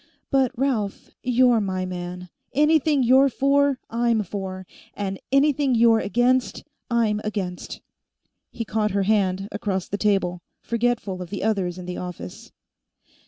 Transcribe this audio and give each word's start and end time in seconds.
"But, 0.31 0.51
Ralph, 0.57 1.11
you're 1.21 1.61
my 1.61 1.85
man. 1.85 2.29
Anything 2.55 3.03
you're 3.03 3.29
for, 3.29 3.77
I'm 3.87 4.23
for, 4.23 4.65
and 4.95 5.19
anything 5.31 5.75
you're 5.75 5.99
against, 5.99 6.63
I'm 6.89 7.21
against." 7.23 7.81
He 8.49 8.65
caught 8.65 8.89
her 8.97 9.03
hand, 9.03 9.47
across 9.51 9.87
the 9.87 9.99
table, 9.99 10.41
forgetful 10.59 11.21
of 11.21 11.29
the 11.29 11.43
others 11.43 11.77
in 11.77 11.85
the 11.85 11.97
office. 11.97 12.51